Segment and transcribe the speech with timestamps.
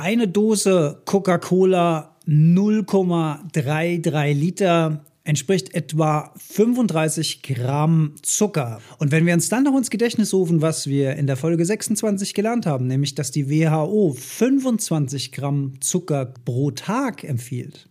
[0.00, 8.80] eine Dose Coca-Cola 0,33 Liter entspricht etwa 35 Gramm Zucker.
[8.98, 12.34] Und wenn wir uns dann noch ins Gedächtnis rufen, was wir in der Folge 26
[12.34, 17.86] gelernt haben, nämlich dass die WHO 25 Gramm Zucker pro Tag empfiehlt,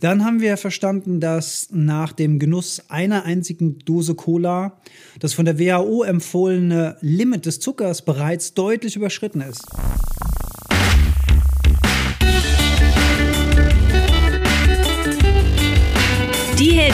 [0.00, 4.80] dann haben wir verstanden, dass nach dem Genuss einer einzigen Dose Cola
[5.20, 9.64] das von der WHO empfohlene Limit des Zuckers bereits deutlich überschritten ist.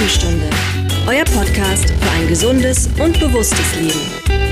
[0.08, 0.48] Heldenstunde,
[1.06, 4.47] euer Podcast für ein gesundes und bewusstes Leben.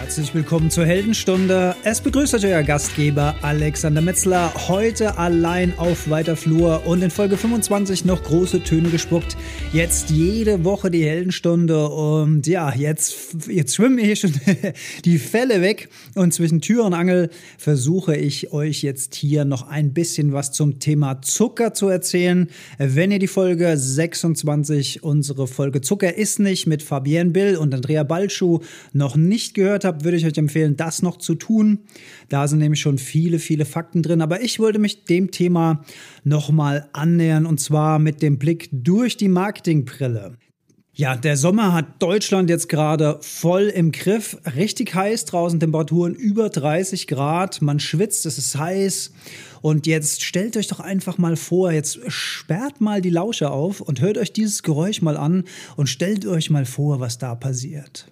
[0.00, 1.76] Herzlich willkommen zur Heldenstunde.
[1.84, 4.50] Es begrüßt euch euer Gastgeber Alexander Metzler.
[4.66, 9.36] Heute allein auf weiter Flur und in Folge 25 noch große Töne gespuckt.
[9.74, 14.32] Jetzt jede Woche die Heldenstunde und ja, jetzt, jetzt schwimmen hier schon
[15.04, 17.28] die Fälle weg und zwischen Tür und Angel
[17.58, 22.48] versuche ich euch jetzt hier noch ein bisschen was zum Thema Zucker zu erzählen.
[22.78, 28.02] Wenn ihr die Folge 26, unsere Folge Zucker ist nicht mit Fabienne Bill und Andrea
[28.02, 28.60] Balschuh
[28.94, 31.80] noch nicht gehört habt, würde ich euch empfehlen, das noch zu tun.
[32.28, 34.22] Da sind nämlich schon viele, viele Fakten drin.
[34.22, 35.84] Aber ich wollte mich dem Thema
[36.24, 40.36] nochmal annähern und zwar mit dem Blick durch die Marketingbrille.
[41.00, 44.36] Ja, der Sommer hat Deutschland jetzt gerade voll im Griff.
[44.54, 47.62] Richtig heiß draußen, Temperaturen über 30 Grad.
[47.62, 49.12] Man schwitzt, es ist heiß.
[49.62, 54.00] Und jetzt stellt euch doch einfach mal vor, jetzt sperrt mal die Lausche auf und
[54.00, 55.44] hört euch dieses Geräusch mal an
[55.76, 58.10] und stellt euch mal vor, was da passiert.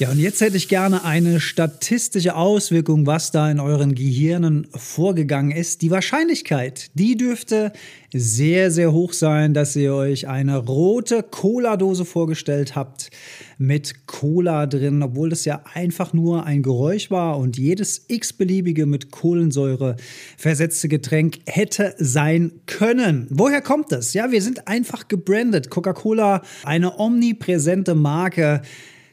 [0.00, 5.50] Ja, und jetzt hätte ich gerne eine statistische Auswirkung, was da in euren Gehirnen vorgegangen
[5.50, 5.82] ist.
[5.82, 7.70] Die Wahrscheinlichkeit, die dürfte
[8.10, 13.10] sehr, sehr hoch sein, dass ihr euch eine rote Cola-Dose vorgestellt habt
[13.58, 19.10] mit Cola drin, obwohl das ja einfach nur ein Geräusch war und jedes x-beliebige mit
[19.10, 19.96] Kohlensäure
[20.38, 23.26] versetzte Getränk hätte sein können.
[23.28, 24.14] Woher kommt das?
[24.14, 25.68] Ja, wir sind einfach gebrandet.
[25.68, 28.62] Coca-Cola, eine omnipräsente Marke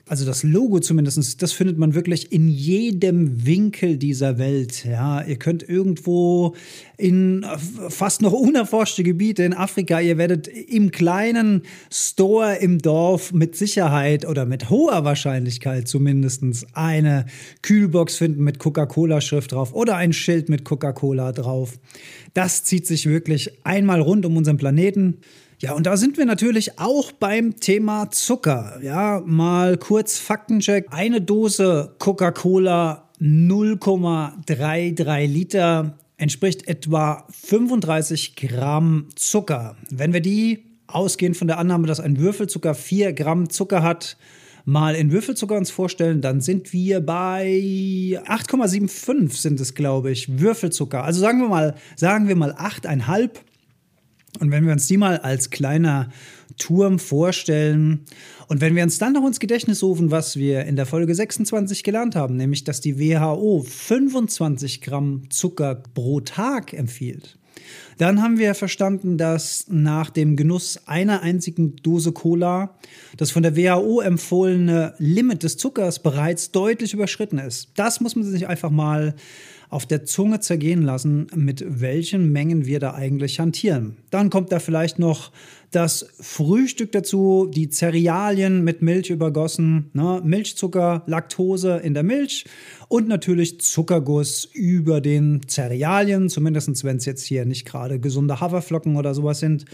[0.07, 4.85] also das Logo zumindest, das findet man wirklich in jedem Winkel dieser Welt.
[4.85, 6.56] Ja, ihr könnt irgendwo
[6.97, 7.45] in
[7.90, 14.28] fast noch unerforschte Gebiete in Afrika, ihr werdet im kleinen Store im Dorf mit Sicherheit
[14.28, 16.38] oder mit hoher Wahrscheinlichkeit zumindest
[16.73, 17.25] eine
[17.62, 21.79] Kühlbox finden mit Coca-Cola-Schrift drauf oder ein Schild mit Coca-Cola drauf.
[22.34, 25.17] Das zieht sich wirklich einmal rund um unseren Planeten.
[25.59, 28.79] Ja, und da sind wir natürlich auch beim Thema Zucker.
[28.84, 30.85] Ja, mal kurz Faktencheck.
[30.91, 39.78] Eine Dose Coca-Cola 0,33 Liter entspricht etwa 35 Gramm Zucker.
[39.90, 44.16] Wenn wir die ausgehend von der Annahme, dass ein Würfelzucker 4 Gramm Zucker hat,
[44.63, 51.03] mal in Würfelzucker uns vorstellen, dann sind wir bei 8,75 sind es, glaube ich, Würfelzucker.
[51.03, 53.31] Also sagen wir mal, sagen wir mal 8,5
[54.37, 56.09] und wenn wir uns die mal als kleiner
[56.57, 58.05] Turm vorstellen
[58.47, 61.83] und wenn wir uns dann noch ins Gedächtnis rufen, was wir in der Folge 26
[61.83, 67.37] gelernt haben, nämlich dass die WHO 25 Gramm Zucker pro Tag empfiehlt,
[67.97, 72.75] dann haben wir verstanden, dass nach dem Genuss einer einzigen Dose Cola
[73.17, 77.71] das von der WHO empfohlene Limit des Zuckers bereits deutlich überschritten ist.
[77.75, 79.15] Das muss man sich einfach mal
[79.69, 83.97] auf der Zunge zergehen lassen, mit welchen Mengen wir da eigentlich hantieren.
[84.09, 85.31] Dann kommt da vielleicht noch
[85.72, 90.22] das Frühstück dazu, die Cerealien mit Milch übergossen, ne?
[90.23, 92.45] Milchzucker, Laktose in der Milch
[92.88, 98.95] und natürlich Zuckerguss über den Cerealien, zumindest wenn es jetzt hier nicht gerade gesunde Haferflocken
[98.95, 99.66] oder sowas sind.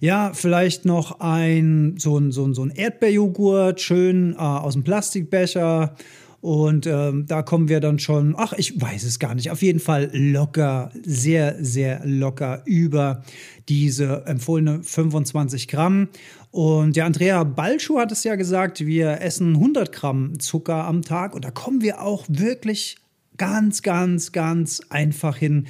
[0.00, 4.84] Ja, vielleicht noch ein so ein, so ein, so ein Erdbeerjoghurt, schön äh, aus dem
[4.84, 5.94] Plastikbecher
[6.40, 9.80] und ähm, da kommen wir dann schon, ach, ich weiß es gar nicht, auf jeden
[9.80, 13.24] Fall locker, sehr, sehr locker über
[13.68, 16.08] diese empfohlene 25 Gramm.
[16.50, 21.34] Und der Andrea Balschuh hat es ja gesagt, wir essen 100 Gramm Zucker am Tag
[21.34, 22.98] und da kommen wir auch wirklich
[23.36, 25.66] ganz, ganz, ganz einfach hin.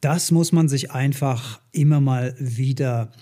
[0.00, 3.12] Das muss man sich einfach immer mal wieder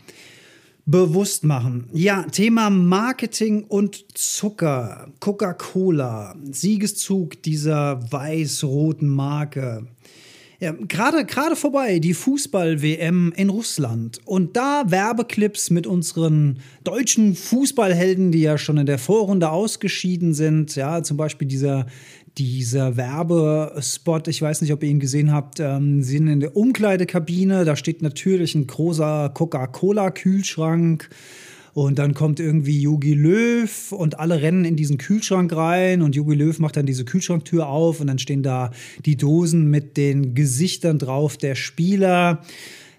[0.86, 1.88] bewusst machen.
[1.92, 5.08] Ja, Thema Marketing und Zucker.
[5.20, 9.88] Coca-Cola, Siegeszug dieser weiß-roten Marke.
[10.58, 18.32] Ja, gerade gerade vorbei die Fußball-WM in Russland und da Werbeclips mit unseren deutschen Fußballhelden,
[18.32, 20.74] die ja schon in der Vorrunde ausgeschieden sind.
[20.74, 21.86] Ja, zum Beispiel dieser
[22.38, 27.64] dieser Werbespot, ich weiß nicht, ob ihr ihn gesehen habt, ähm, sind in der Umkleidekabine,
[27.64, 31.08] da steht natürlich ein großer Coca-Cola-Kühlschrank.
[31.72, 36.34] Und dann kommt irgendwie Yogi Löw und alle rennen in diesen Kühlschrank rein und Yogi
[36.34, 38.70] Löw macht dann diese Kühlschranktür auf und dann stehen da
[39.04, 42.40] die Dosen mit den Gesichtern drauf der Spieler.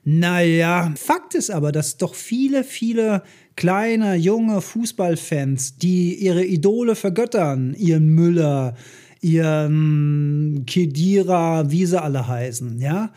[0.03, 3.23] Naja, Fakt ist aber, dass doch viele, viele
[3.55, 8.75] kleine, junge Fußballfans, die ihre Idole vergöttern, ihren Müller,
[9.21, 13.11] ihren Kedira, wie sie alle heißen, ja,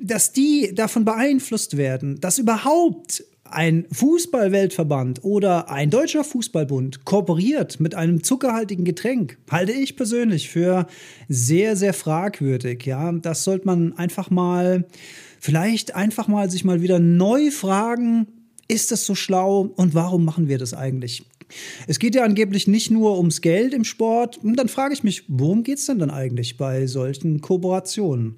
[0.00, 7.94] dass die davon beeinflusst werden, dass überhaupt ein Fußballweltverband oder ein deutscher Fußballbund kooperiert mit
[7.94, 10.86] einem zuckerhaltigen Getränk, halte ich persönlich für
[11.28, 12.84] sehr, sehr fragwürdig.
[12.84, 14.86] Ja, das sollte man einfach mal,
[15.40, 18.26] vielleicht einfach mal sich mal wieder neu fragen,
[18.68, 21.24] ist das so schlau und warum machen wir das eigentlich?
[21.86, 24.38] Es geht ja angeblich nicht nur ums Geld im Sport.
[24.38, 28.36] Und dann frage ich mich, worum geht es denn dann eigentlich bei solchen Kooperationen?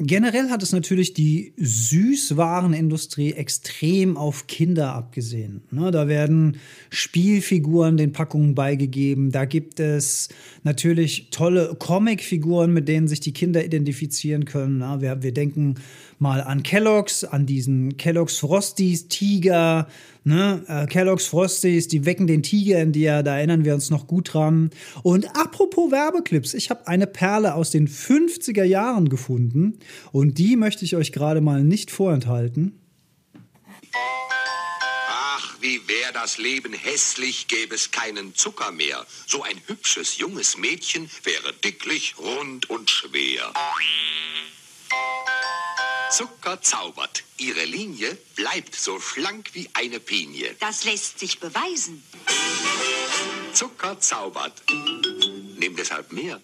[0.00, 5.62] Generell hat es natürlich die Süßwarenindustrie extrem auf Kinder abgesehen.
[5.72, 9.32] Da werden Spielfiguren den Packungen beigegeben.
[9.32, 10.28] Da gibt es
[10.62, 14.80] natürlich tolle Comicfiguren, mit denen sich die Kinder identifizieren können.
[15.00, 15.74] wir denken
[16.18, 19.88] mal an Kellogg's, an diesen Kellogg's Frosties, Tiger,
[20.24, 20.64] ne?
[20.68, 24.34] Äh, Kellogg's Frosties, die wecken den Tiger in dir, da erinnern wir uns noch gut
[24.34, 24.70] dran.
[25.02, 29.78] Und apropos Werbeclips, ich habe eine Perle aus den 50er Jahren gefunden
[30.12, 32.80] und die möchte ich euch gerade mal nicht vorenthalten.
[35.10, 39.06] Ach, wie wäre das Leben hässlich, gäbe es keinen Zucker mehr.
[39.26, 43.52] So ein hübsches junges Mädchen wäre dicklich, rund und schwer.
[46.10, 47.22] Zucker zaubert.
[47.36, 50.54] Ihre Linie bleibt so schlank wie eine Pinie.
[50.58, 52.02] Das lässt sich beweisen.
[53.52, 54.62] Zucker zaubert.
[55.58, 56.40] Nimm deshalb mehr.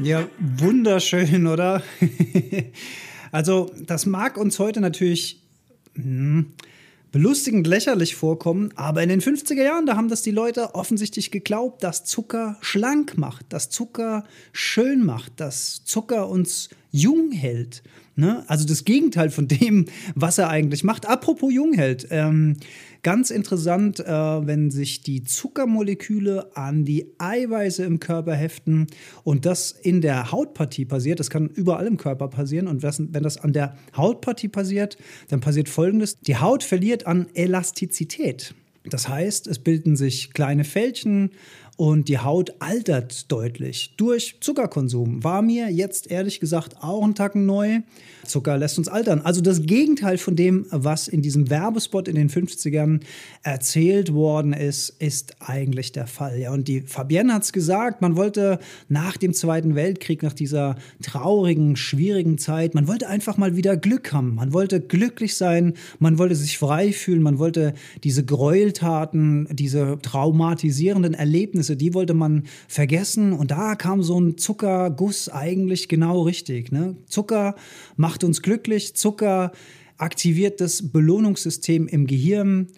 [0.00, 1.84] Ja, wunderschön, oder?
[3.32, 5.40] also, das mag uns heute natürlich
[5.94, 6.52] hm,
[7.12, 11.82] belustigend lächerlich vorkommen, aber in den 50er Jahren, da haben das die Leute offensichtlich geglaubt,
[11.82, 17.82] dass Zucker schlank macht, dass Zucker schön macht, dass Zucker uns jung hält.
[18.16, 18.44] Ne?
[18.48, 21.06] Also das Gegenteil von dem, was er eigentlich macht.
[21.06, 22.06] Apropos jung hält.
[22.10, 22.56] Ähm,
[23.02, 28.88] Ganz interessant, äh, wenn sich die Zuckermoleküle an die Eiweiße im Körper heften
[29.24, 31.18] und das in der Hautpartie passiert.
[31.18, 32.68] Das kann überall im Körper passieren.
[32.68, 34.98] Und wenn das an der Hautpartie passiert,
[35.28, 36.20] dann passiert Folgendes.
[36.20, 38.54] Die Haut verliert an Elastizität.
[38.84, 41.30] Das heißt, es bilden sich kleine Fältchen
[41.80, 45.24] und die Haut altert deutlich durch Zuckerkonsum.
[45.24, 47.80] War mir jetzt ehrlich gesagt auch ein Tacken neu.
[48.26, 49.22] Zucker lässt uns altern.
[49.22, 53.00] Also das Gegenteil von dem, was in diesem Werbespot in den 50ern
[53.42, 56.38] erzählt worden ist, ist eigentlich der Fall.
[56.38, 58.58] Ja, und die Fabienne hat es gesagt, man wollte
[58.90, 64.12] nach dem Zweiten Weltkrieg, nach dieser traurigen, schwierigen Zeit, man wollte einfach mal wieder Glück
[64.12, 64.34] haben.
[64.34, 67.72] Man wollte glücklich sein, man wollte sich frei fühlen, man wollte
[68.04, 73.32] diese Gräueltaten, diese traumatisierenden Erlebnisse Erlebnisse, die wollte man vergessen.
[73.32, 76.72] Und da kam so ein Zuckerguss eigentlich genau richtig.
[76.72, 76.96] Ne?
[77.06, 77.54] Zucker
[77.96, 79.52] macht uns glücklich, Zucker
[79.98, 82.68] aktiviert das Belohnungssystem im Gehirn.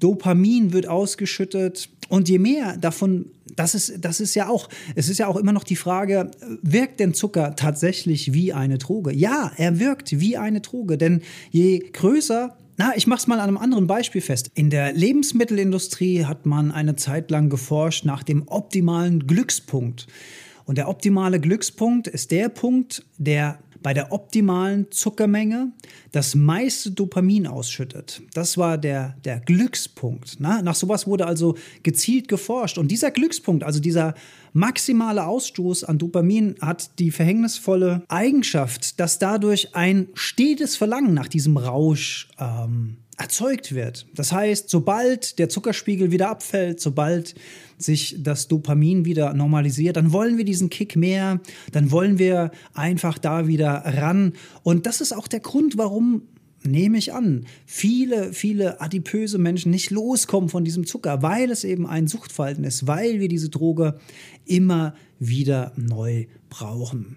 [0.00, 1.88] Dopamin wird ausgeschüttet.
[2.08, 5.52] Und je mehr davon, das ist, das ist ja auch, es ist ja auch immer
[5.52, 6.30] noch die Frage,
[6.62, 9.12] wirkt denn Zucker tatsächlich wie eine Droge?
[9.12, 13.48] Ja, er wirkt wie eine Droge, denn je größer na, ich mache es mal an
[13.48, 14.52] einem anderen Beispiel fest.
[14.54, 20.06] In der Lebensmittelindustrie hat man eine Zeit lang geforscht nach dem optimalen Glückspunkt.
[20.64, 25.72] Und der optimale Glückspunkt ist der Punkt, der bei der optimalen Zuckermenge
[26.12, 28.22] das meiste Dopamin ausschüttet.
[28.34, 30.36] Das war der, der Glückspunkt.
[30.38, 32.78] Na, nach sowas wurde also gezielt geforscht.
[32.78, 34.14] Und dieser Glückspunkt, also dieser
[34.52, 41.56] maximale Ausstoß an Dopamin, hat die verhängnisvolle Eigenschaft, dass dadurch ein stetes Verlangen nach diesem
[41.56, 44.06] Rausch ähm, erzeugt wird.
[44.14, 47.34] Das heißt, sobald der Zuckerspiegel wieder abfällt, sobald
[47.76, 51.40] sich das Dopamin wieder normalisiert, dann wollen wir diesen Kick mehr,
[51.72, 54.34] dann wollen wir einfach da wieder ran.
[54.62, 56.22] Und das ist auch der Grund, warum
[56.62, 61.86] nehme ich an, viele, viele adipöse Menschen nicht loskommen von diesem Zucker, weil es eben
[61.86, 63.98] ein Suchtverhalten ist, weil wir diese Droge
[64.44, 67.16] immer wieder neu brauchen.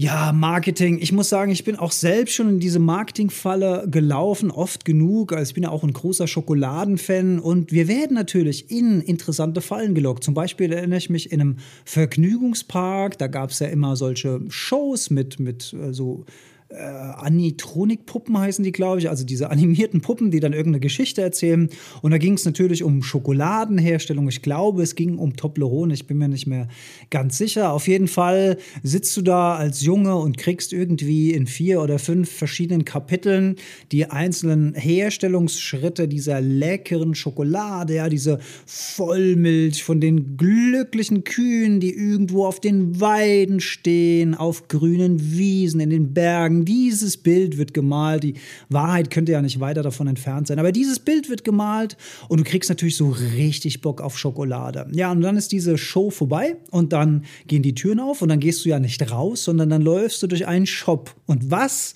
[0.00, 1.00] Ja, Marketing.
[1.00, 5.32] Ich muss sagen, ich bin auch selbst schon in diese Marketingfalle gelaufen, oft genug.
[5.32, 9.96] Also ich bin ja auch ein großer Schokoladenfan und wir werden natürlich in interessante Fallen
[9.96, 10.22] gelockt.
[10.22, 15.10] Zum Beispiel erinnere ich mich in einem Vergnügungspark, da gab es ja immer solche Shows
[15.10, 16.24] mit, mit äh, so
[16.70, 21.70] äh, Anitronik-Puppen heißen die, glaube ich, also diese animierten Puppen, die dann irgendeine Geschichte erzählen.
[22.02, 24.28] Und da ging es natürlich um Schokoladenherstellung.
[24.28, 26.68] Ich glaube, es ging um Toblerone, ich bin mir nicht mehr
[27.10, 27.72] ganz sicher.
[27.72, 32.30] Auf jeden Fall sitzt du da als Junge und kriegst irgendwie in vier oder fünf
[32.30, 33.56] verschiedenen Kapiteln
[33.90, 42.44] die einzelnen Herstellungsschritte dieser leckeren Schokolade, ja, diese Vollmilch von den glücklichen Kühen, die irgendwo
[42.44, 46.57] auf den Weiden stehen, auf grünen Wiesen, in den Bergen.
[46.64, 48.22] Dieses Bild wird gemalt.
[48.22, 48.34] Die
[48.68, 50.58] Wahrheit könnte ja nicht weiter davon entfernt sein.
[50.58, 51.96] Aber dieses Bild wird gemalt
[52.28, 54.88] und du kriegst natürlich so richtig Bock auf Schokolade.
[54.92, 58.40] Ja, und dann ist diese Show vorbei und dann gehen die Türen auf und dann
[58.40, 61.14] gehst du ja nicht raus, sondern dann läufst du durch einen Shop.
[61.26, 61.94] Und was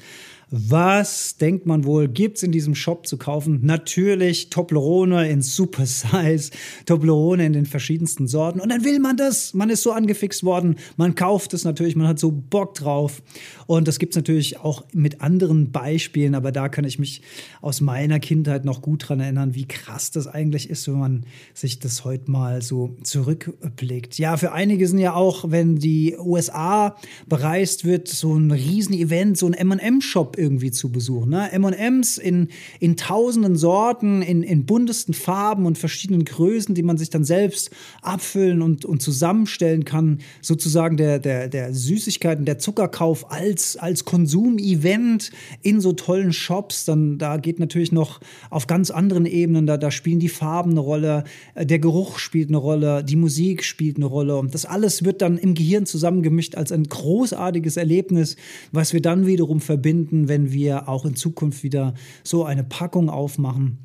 [0.54, 3.60] was denkt man wohl, gibt es in diesem Shop zu kaufen?
[3.62, 6.50] Natürlich Toblerone in Super Size,
[6.84, 8.60] Toblerone in den verschiedensten Sorten.
[8.60, 9.54] Und dann will man das.
[9.54, 10.76] Man ist so angefixt worden.
[10.98, 11.96] Man kauft es natürlich.
[11.96, 13.22] Man hat so Bock drauf.
[13.66, 16.34] Und das gibt es natürlich auch mit anderen Beispielen.
[16.34, 17.22] Aber da kann ich mich
[17.62, 21.78] aus meiner Kindheit noch gut dran erinnern, wie krass das eigentlich ist, wenn man sich
[21.78, 24.18] das heute mal so zurückblickt.
[24.18, 26.94] Ja, für einige sind ja auch, wenn die USA
[27.26, 31.30] bereist wird, so ein Riesenevent, so ein M&M-Shop irgendwie zu besuchen.
[31.30, 31.50] Ne?
[31.52, 32.48] MMs in,
[32.80, 37.70] in tausenden Sorten, in, in buntesten Farben und verschiedenen Größen, die man sich dann selbst
[38.02, 40.18] abfüllen und, und zusammenstellen kann.
[40.40, 45.30] Sozusagen der, der, der Süßigkeiten, der Zuckerkauf als, als Konsumevent
[45.62, 46.84] in so tollen Shops.
[46.84, 48.20] Dann da geht natürlich noch
[48.50, 49.66] auf ganz anderen Ebenen.
[49.66, 53.64] Da, da spielen die Farben eine Rolle, äh, der Geruch spielt eine Rolle, die Musik
[53.64, 54.36] spielt eine Rolle.
[54.36, 58.36] Und das alles wird dann im Gehirn zusammengemischt als ein großartiges Erlebnis,
[58.72, 61.92] was wir dann wiederum verbinden, wenn wir auch in Zukunft wieder
[62.24, 63.76] so eine Packung aufmachen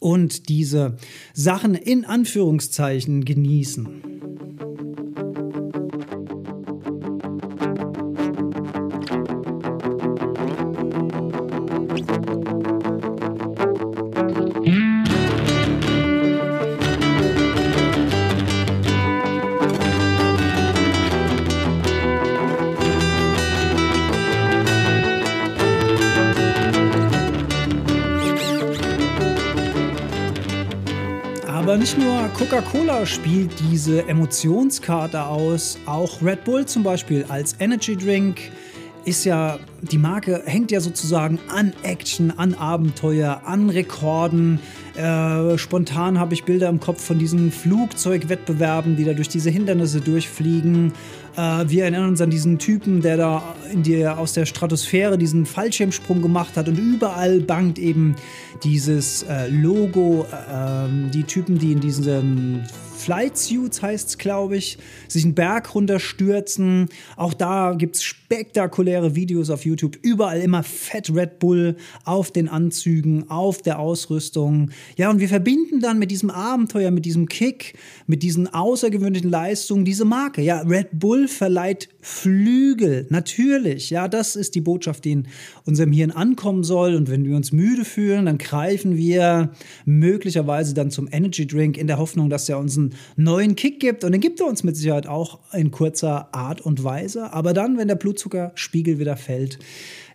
[0.00, 0.96] und diese
[1.32, 4.11] Sachen in Anführungszeichen genießen.
[32.52, 38.40] Coca-Cola spielt diese Emotionskarte aus, auch Red Bull zum Beispiel als Energy Drink
[39.06, 44.60] ist ja, die Marke hängt ja sozusagen an Action, an Abenteuer, an Rekorden.
[44.96, 50.00] Äh, spontan habe ich Bilder im Kopf von diesen Flugzeugwettbewerben, die da durch diese Hindernisse
[50.00, 50.92] durchfliegen.
[51.36, 56.20] Äh, wir erinnern uns an diesen Typen, der da die, aus der Stratosphäre diesen Fallschirmsprung
[56.20, 58.16] gemacht hat und überall bangt eben
[58.62, 60.26] dieses äh, Logo.
[60.30, 62.64] Äh, ähm, die Typen, die in diesen
[62.96, 66.88] Flight Suits heißt es, glaube ich, sich einen Berg runterstürzen.
[67.16, 68.02] Auch da gibt es
[68.32, 69.98] spektakuläre Videos auf YouTube.
[70.00, 74.70] Überall immer Fett Red Bull auf den Anzügen, auf der Ausrüstung.
[74.96, 77.74] Ja, und wir verbinden dann mit diesem Abenteuer, mit diesem Kick,
[78.06, 80.40] mit diesen außergewöhnlichen Leistungen diese Marke.
[80.40, 83.06] Ja, Red Bull verleiht Flügel.
[83.10, 83.90] Natürlich.
[83.90, 85.28] Ja, das ist die Botschaft, die in
[85.66, 86.94] unserem Hirn ankommen soll.
[86.94, 89.50] Und wenn wir uns müde fühlen, dann greifen wir
[89.84, 94.04] möglicherweise dann zum Energy Drink in der Hoffnung, dass er uns einen neuen Kick gibt.
[94.04, 97.30] Und den gibt er uns mit Sicherheit auch in kurzer Art und Weise.
[97.34, 99.58] Aber dann, wenn der Blutzuckerspiegel wieder fällt,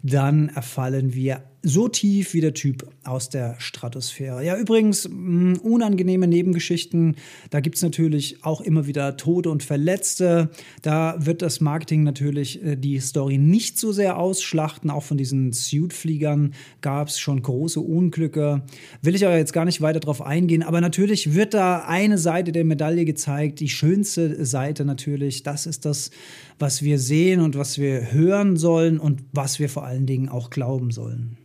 [0.02, 4.46] dann erfallen wir so tief wie der Typ aus der Stratosphäre.
[4.46, 7.16] Ja, übrigens, mh, mm, unangenehme Nebengeschichten.
[7.50, 10.50] Da gibt es natürlich auch immer wieder Tote und Verletzte.
[10.82, 14.90] Da wird das Marketing natürlich äh, die Story nicht so sehr ausschlachten.
[14.90, 18.64] Auch von diesen Suit-Fliegern gab es schon große Unglücke.
[19.02, 20.64] Will ich aber jetzt gar nicht weiter darauf eingehen.
[20.64, 23.60] Aber natürlich wird da eine Seite der Medaille gezeigt.
[23.60, 25.44] Die schönste Seite natürlich.
[25.44, 26.12] Das ist das,
[26.60, 30.50] was wir sehen und was wir hören sollen und was wir vor allen Dingen auch
[30.50, 31.38] glauben sollen.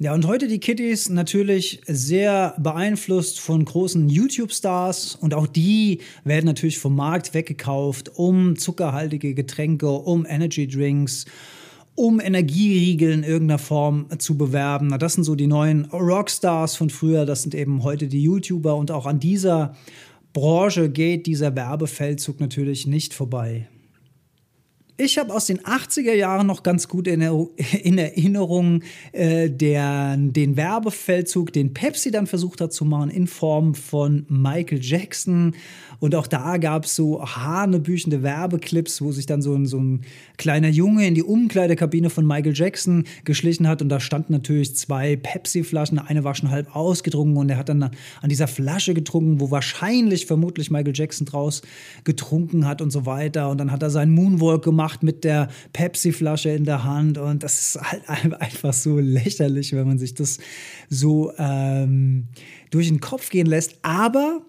[0.00, 6.46] Ja, und heute die Kitties natürlich sehr beeinflusst von großen YouTube-Stars und auch die werden
[6.46, 11.24] natürlich vom Markt weggekauft, um zuckerhaltige Getränke, um Energy Drinks,
[11.96, 14.96] um Energieriegel in irgendeiner Form zu bewerben.
[15.00, 18.92] Das sind so die neuen Rockstars von früher, das sind eben heute die YouTuber und
[18.92, 19.74] auch an dieser
[20.32, 23.66] Branche geht dieser Werbefeldzug natürlich nicht vorbei.
[25.00, 31.52] Ich habe aus den 80er Jahren noch ganz gut in, Erinnerung äh, der, den Werbefeldzug,
[31.52, 35.54] den Pepsi dann versucht hat zu machen in Form von Michael Jackson.
[36.00, 40.02] Und auch da gab es so hanebüchende Werbeclips, wo sich dann so ein, so ein
[40.36, 43.82] kleiner Junge in die Umkleidekabine von Michael Jackson geschlichen hat.
[43.82, 46.00] Und da standen natürlich zwei Pepsi-Flaschen.
[46.00, 50.26] Eine war schon halb ausgetrunken und er hat dann an dieser Flasche getrunken, wo wahrscheinlich
[50.26, 51.62] vermutlich Michael Jackson draus
[52.02, 53.48] getrunken hat und so weiter.
[53.48, 57.18] Und dann hat er seinen Moonwalk gemacht gemacht mit der Pepsi-Flasche in der Hand.
[57.18, 58.02] Und das ist halt
[58.40, 60.38] einfach so lächerlich, wenn man sich das
[60.88, 62.28] so ähm,
[62.70, 63.78] durch den Kopf gehen lässt.
[63.82, 64.40] Aber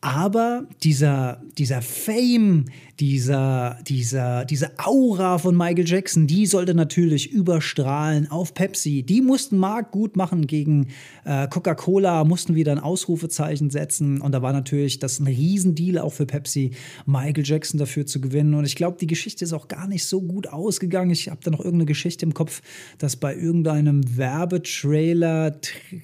[0.00, 2.66] aber dieser, dieser Fame,
[3.00, 9.02] dieser, dieser, diese Aura von Michael Jackson, die sollte natürlich überstrahlen auf Pepsi.
[9.02, 10.88] Die mussten Mark gut machen gegen
[11.24, 14.20] äh, Coca-Cola, mussten wieder ein Ausrufezeichen setzen.
[14.20, 16.72] Und da war natürlich das ein Riesendeal auch für Pepsi,
[17.06, 18.54] Michael Jackson dafür zu gewinnen.
[18.54, 21.10] Und ich glaube, die Geschichte ist auch gar nicht so gut ausgegangen.
[21.10, 22.62] Ich habe da noch irgendeine Geschichte im Kopf,
[22.98, 25.56] dass bei irgendeinem Werbetrailer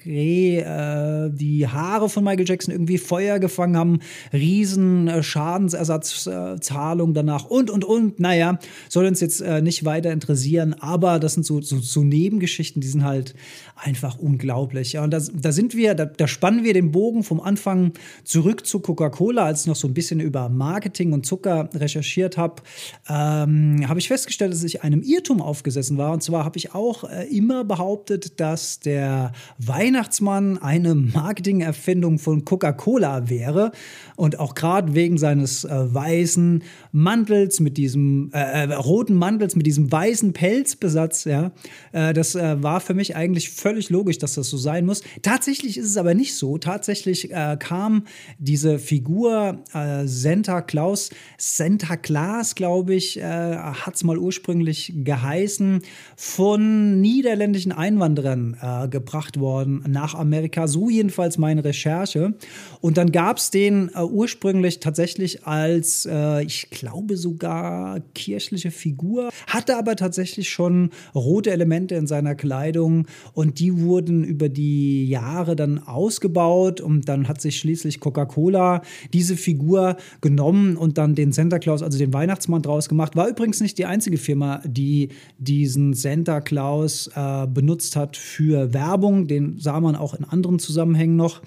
[0.05, 3.84] äh, die Haare von Michael Jackson irgendwie Feuer gefangen haben,
[4.33, 8.19] riesen äh, Schadensersatzzahlungen Zahlung danach und, und, und.
[8.19, 12.81] Naja, soll uns jetzt äh, nicht weiter interessieren, aber das sind so, so, so, Nebengeschichten,
[12.81, 13.33] die sind halt
[13.75, 14.97] einfach unglaublich.
[14.97, 18.79] Und das, da sind wir, da, da spannen wir den Bogen vom Anfang zurück zu
[18.79, 22.61] Coca-Cola, als ich noch so ein bisschen über Marketing und Zucker recherchiert habe,
[23.09, 26.11] ähm, habe ich festgestellt, dass ich einem Irrtum aufgesessen war.
[26.11, 33.29] Und zwar habe ich auch äh, immer behauptet, dass der Weihnachtsmann eine Marketingerfindung von Coca-Cola
[33.29, 33.71] wäre.
[34.15, 39.65] Und auch gerade wegen seines äh, weißen, Mantels, mit diesem äh, äh, roten Mantels, mit
[39.65, 41.51] diesem weißen Pelzbesatz, ja.
[41.91, 45.01] Äh, das äh, war für mich eigentlich völlig logisch, dass das so sein muss.
[45.21, 46.57] Tatsächlich ist es aber nicht so.
[46.57, 48.05] Tatsächlich äh, kam
[48.39, 49.63] diese Figur
[50.05, 55.81] Santa Claus, Santa Claus, glaube ich, hat es mal ursprünglich geheißen,
[56.15, 60.67] von niederländischen Einwanderern gebracht worden nach Amerika.
[60.67, 62.33] So jedenfalls meine Recherche.
[62.81, 63.64] Und dann gab es den
[63.95, 66.07] ursprünglich tatsächlich als,
[66.45, 73.07] ich ich glaube sogar kirchliche Figur, hatte aber tatsächlich schon rote Elemente in seiner Kleidung
[73.33, 78.81] und die wurden über die Jahre dann ausgebaut und dann hat sich schließlich Coca-Cola
[79.13, 83.15] diese Figur genommen und dann den Santa Claus, also den Weihnachtsmann draus gemacht.
[83.15, 89.27] War übrigens nicht die einzige Firma, die diesen Santa Claus äh, benutzt hat für Werbung.
[89.27, 91.41] Den sah man auch in anderen Zusammenhängen noch.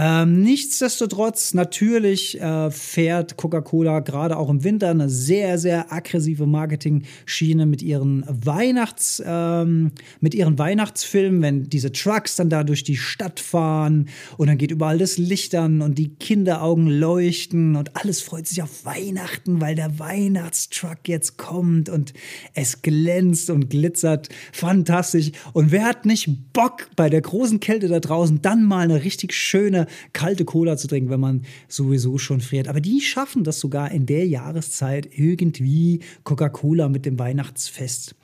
[0.00, 7.66] Ähm, nichtsdestotrotz, natürlich äh, fährt Coca-Cola gerade auch im Winter eine sehr, sehr aggressive Marketing-Schiene
[7.66, 13.40] mit ihren Weihnachts, ähm, mit ihren Weihnachtsfilmen, wenn diese Trucks dann da durch die Stadt
[13.40, 18.46] fahren und dann geht überall das Licht an und die Kinderaugen leuchten und alles freut
[18.46, 22.12] sich auf Weihnachten, weil der Weihnachtstruck jetzt kommt und
[22.54, 24.28] es glänzt und glitzert.
[24.52, 25.32] Fantastisch.
[25.54, 29.34] Und wer hat nicht Bock bei der großen Kälte da draußen dann mal eine richtig
[29.34, 32.68] schöne kalte Cola zu trinken, wenn man sowieso schon friert.
[32.68, 38.14] Aber die schaffen das sogar in der Jahreszeit irgendwie Coca-Cola mit dem Weihnachtsfest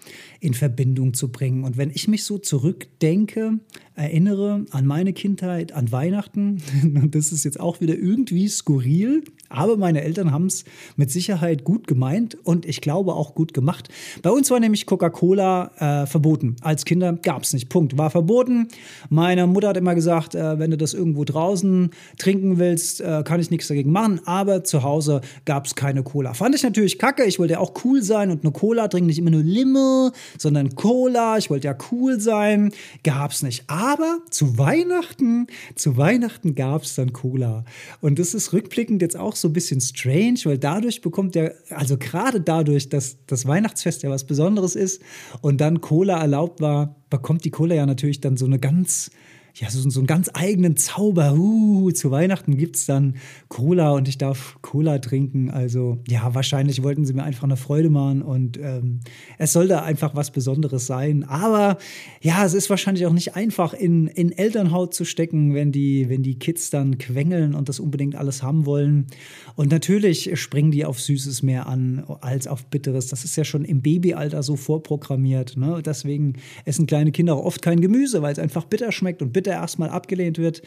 [0.44, 1.64] in Verbindung zu bringen.
[1.64, 3.60] Und wenn ich mich so zurückdenke,
[3.94, 6.60] erinnere an meine Kindheit, an Weihnachten,
[7.10, 10.64] das ist jetzt auch wieder irgendwie skurril, aber meine Eltern haben es
[10.96, 13.88] mit Sicherheit gut gemeint und ich glaube auch gut gemacht.
[14.22, 16.56] Bei uns war nämlich Coca-Cola äh, verboten.
[16.60, 17.68] Als Kinder gab es nicht.
[17.68, 17.96] Punkt.
[17.96, 18.68] War verboten.
[19.10, 23.40] Meine Mutter hat immer gesagt, äh, wenn du das irgendwo draußen trinken willst, äh, kann
[23.40, 24.20] ich nichts dagegen machen.
[24.24, 26.34] Aber zu Hause gab es keine Cola.
[26.34, 27.24] Fand ich natürlich kacke.
[27.24, 29.06] Ich wollte ja auch cool sein und eine Cola trinken.
[29.06, 31.38] Nicht immer nur Limo, sondern Cola.
[31.38, 32.72] Ich wollte ja cool sein.
[33.02, 33.64] Gab es nicht.
[33.68, 37.64] Aber zu Weihnachten, zu Weihnachten gab es dann Cola.
[38.00, 41.96] Und das ist rückblickend jetzt auch so ein bisschen strange, weil dadurch bekommt der, also
[41.96, 45.02] gerade dadurch, dass das Weihnachtsfest ja was Besonderes ist
[45.40, 49.10] und dann Cola erlaubt war, bekommt die Cola ja natürlich dann so eine ganz
[49.56, 51.34] ja, so, so einen ganz eigenen Zauber.
[51.34, 53.14] Uh, zu Weihnachten gibt es dann
[53.48, 55.48] Cola und ich darf Cola trinken.
[55.48, 58.98] Also ja, wahrscheinlich wollten sie mir einfach eine Freude machen und ähm,
[59.38, 61.22] es sollte einfach was Besonderes sein.
[61.22, 61.78] Aber
[62.20, 66.24] ja, es ist wahrscheinlich auch nicht einfach in, in Elternhaut zu stecken, wenn die, wenn
[66.24, 69.06] die Kids dann quengeln und das unbedingt alles haben wollen.
[69.54, 73.06] Und natürlich springen die auf Süßes mehr an als auf Bitteres.
[73.06, 75.56] Das ist ja schon im Babyalter so vorprogrammiert.
[75.56, 75.80] Ne?
[75.84, 79.43] Deswegen essen kleine Kinder auch oft kein Gemüse, weil es einfach bitter schmeckt und bitter
[79.44, 80.62] bitte erstmal abgelehnt wird.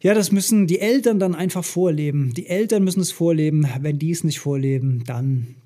[0.00, 2.34] Ja, das müssen die Eltern dann einfach vorleben.
[2.34, 3.66] Die Eltern müssen es vorleben.
[3.80, 5.56] Wenn die es nicht vorleben, dann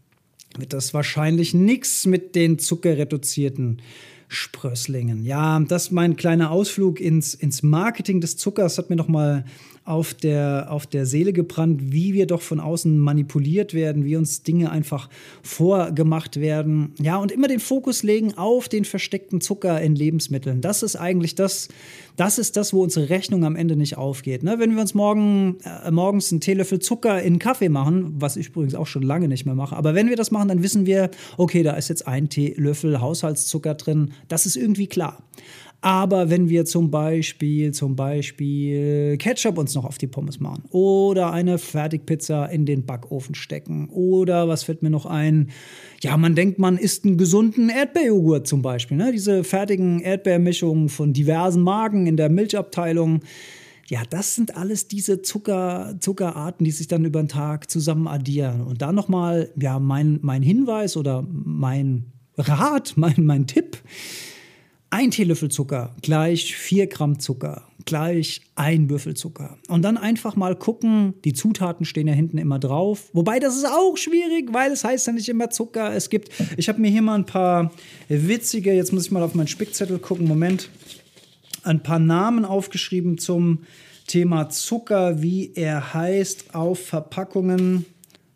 [0.56, 3.82] wird das wahrscheinlich nichts mit den zuckerreduzierten
[4.28, 5.24] Sprösslingen.
[5.24, 8.78] Ja, das ist mein kleiner Ausflug ins, ins Marketing des Zuckers.
[8.78, 9.44] Hat mir noch mal
[9.84, 14.42] auf der, auf der Seele gebrannt, wie wir doch von außen manipuliert werden, wie uns
[14.42, 15.08] Dinge einfach
[15.42, 16.92] vorgemacht werden.
[17.00, 20.60] Ja, und immer den Fokus legen auf den versteckten Zucker in Lebensmitteln.
[20.60, 21.68] Das ist eigentlich das,
[22.16, 24.42] das ist das, wo unsere Rechnung am Ende nicht aufgeht.
[24.42, 24.58] Ne?
[24.58, 28.74] Wenn wir uns morgen, äh, morgens einen Teelöffel Zucker in Kaffee machen, was ich übrigens
[28.74, 31.62] auch schon lange nicht mehr mache, aber wenn wir das machen, dann wissen wir, okay,
[31.62, 34.12] da ist jetzt ein Teelöffel Haushaltszucker drin.
[34.28, 35.22] Das ist irgendwie klar.
[35.82, 41.32] Aber wenn wir zum Beispiel, zum Beispiel Ketchup uns noch auf die Pommes machen oder
[41.32, 45.50] eine Fertigpizza in den Backofen stecken oder was fällt mir noch ein?
[46.02, 48.98] Ja, man denkt, man isst einen gesunden Erdbeerjoghurt zum Beispiel.
[48.98, 49.10] Ne?
[49.12, 53.20] Diese fertigen Erdbeermischungen von diversen Marken in der Milchabteilung.
[53.88, 58.60] Ja, das sind alles diese Zucker, Zuckerarten, die sich dann über den Tag zusammen addieren.
[58.60, 63.78] Und da nochmal, ja, mein, mein Hinweis oder mein Rat, mein, mein Tipp
[64.90, 69.58] ein Teelöffel Zucker gleich 4 Gramm Zucker gleich ein Würfel Zucker.
[69.68, 73.08] Und dann einfach mal gucken, die Zutaten stehen ja hinten immer drauf.
[73.12, 75.94] Wobei das ist auch schwierig, weil es heißt ja nicht immer Zucker.
[75.94, 77.72] Es gibt, ich habe mir hier mal ein paar
[78.08, 80.70] witzige, jetzt muss ich mal auf meinen Spickzettel gucken, Moment,
[81.62, 83.60] ein paar Namen aufgeschrieben zum
[84.06, 87.86] Thema Zucker, wie er heißt auf Verpackungen.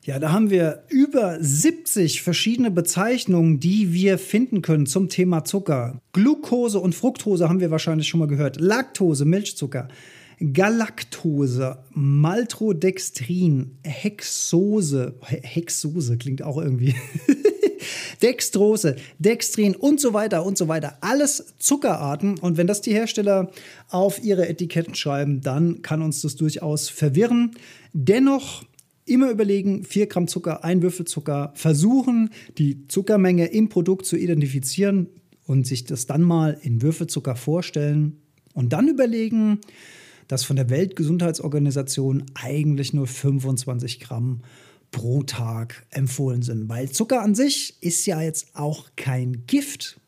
[0.07, 5.99] Ja, da haben wir über 70 verschiedene Bezeichnungen, die wir finden können zum Thema Zucker.
[6.13, 8.61] Glucose und Fructose haben wir wahrscheinlich schon mal gehört.
[8.61, 9.89] Laktose, Milchzucker.
[10.53, 16.95] Galaktose, Maltodextrin, Hexose, Hexose klingt auch irgendwie.
[18.23, 20.99] Dextrose, Dextrin und so weiter und so weiter.
[21.01, 22.39] Alles Zuckerarten.
[22.39, 23.51] Und wenn das die Hersteller
[23.89, 27.53] auf ihre Etiketten schreiben, dann kann uns das durchaus verwirren.
[27.95, 28.65] Dennoch
[29.07, 35.09] Immer überlegen, 4 Gramm Zucker, ein Würfel Zucker, versuchen, die Zuckermenge im Produkt zu identifizieren
[35.47, 38.23] und sich das dann mal in Würfelzucker vorstellen
[38.55, 39.61] und dann überlegen,
[40.29, 44.41] dass von der Weltgesundheitsorganisation eigentlich nur 25 Gramm
[44.91, 46.69] pro Tag empfohlen sind.
[46.69, 50.01] Weil Zucker an sich ist ja jetzt auch kein Gift.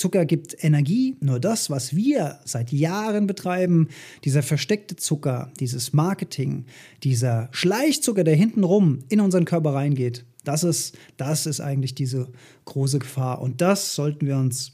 [0.00, 3.88] Zucker gibt Energie, nur das, was wir seit Jahren betreiben,
[4.24, 6.64] dieser versteckte Zucker, dieses Marketing,
[7.02, 12.28] dieser Schleichzucker, der hintenrum in unseren Körper reingeht, das ist, das ist eigentlich diese
[12.64, 13.42] große Gefahr.
[13.42, 14.72] Und das sollten wir uns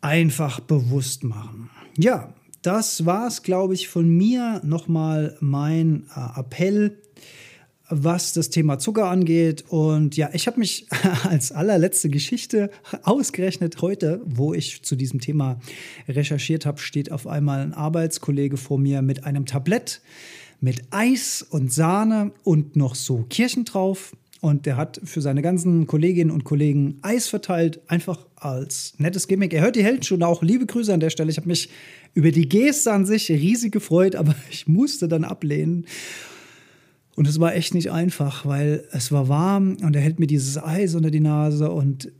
[0.00, 1.70] einfach bewusst machen.
[1.96, 4.60] Ja, das war es, glaube ich, von mir.
[4.64, 6.98] Nochmal mein äh, Appell
[7.90, 9.64] was das Thema Zucker angeht.
[9.68, 10.86] Und ja, ich habe mich
[11.24, 12.70] als allerletzte Geschichte
[13.02, 15.60] ausgerechnet heute, wo ich zu diesem Thema
[16.08, 20.00] recherchiert habe, steht auf einmal ein Arbeitskollege vor mir mit einem Tablett
[20.60, 24.14] mit Eis und Sahne und noch so Kirchen drauf.
[24.40, 29.52] Und der hat für seine ganzen Kolleginnen und Kollegen Eis verteilt, einfach als nettes Gimmick.
[29.52, 30.42] Er hört die Heldenstunde auch.
[30.42, 31.30] Liebe Grüße an der Stelle.
[31.30, 31.68] Ich habe mich
[32.14, 35.86] über die Geste an sich riesig gefreut, aber ich musste dann ablehnen.
[37.16, 40.62] Und es war echt nicht einfach, weil es war warm und er hält mir dieses
[40.62, 42.10] Eis unter die Nase und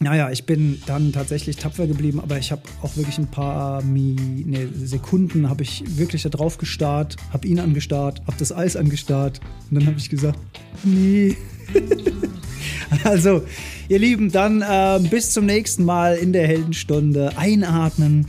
[0.00, 4.16] naja, ich bin dann tatsächlich tapfer geblieben, aber ich habe auch wirklich ein paar Mi
[4.44, 9.40] nee, Sekunden habe ich wirklich da drauf gestarrt, habe ihn angestarrt, habe das Eis angestarrt
[9.70, 10.38] und dann habe ich gesagt,
[10.82, 11.36] nee.
[13.04, 13.42] also,
[13.88, 17.36] ihr Lieben, dann äh, bis zum nächsten Mal in der Heldenstunde.
[17.36, 18.26] Einatmen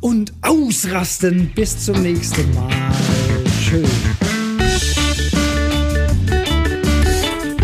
[0.00, 1.52] und ausrasten.
[1.54, 2.70] Bis zum nächsten Mal.
[3.60, 3.84] Schön.